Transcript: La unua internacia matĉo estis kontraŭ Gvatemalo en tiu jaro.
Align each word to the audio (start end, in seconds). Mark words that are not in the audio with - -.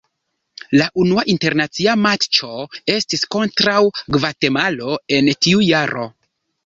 La 0.79 0.85
unua 1.01 1.25
internacia 1.33 1.93
matĉo 2.05 2.49
estis 2.95 3.23
kontraŭ 3.37 3.77
Gvatemalo 4.17 4.97
en 5.19 5.31
tiu 5.47 5.63
jaro. 5.69 6.09